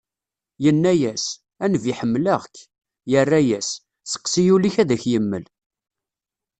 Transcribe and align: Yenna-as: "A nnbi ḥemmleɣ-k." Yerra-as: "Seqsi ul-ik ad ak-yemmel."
Yenna-as: 0.63 1.25
"A 1.63 1.65
nnbi 1.67 1.93
ḥemmleɣ-k." 1.99 2.55
Yerra-as: 3.11 3.69
"Seqsi 4.11 4.43
ul-ik 4.55 4.75
ad 4.81 4.89
ak-yemmel." 4.95 5.45